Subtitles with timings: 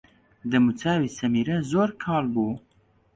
[0.51, 2.53] دەموچاوی سەمیرە زۆر کاڵ بوو.